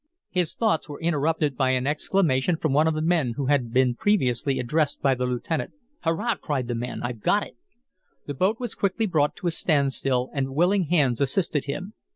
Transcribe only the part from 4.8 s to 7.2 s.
by the lieutenant. "Hurrah!" cried the man.